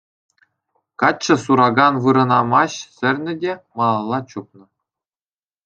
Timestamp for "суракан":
1.43-1.95